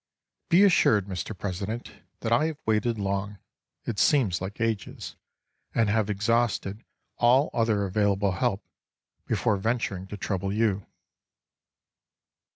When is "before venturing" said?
9.27-10.07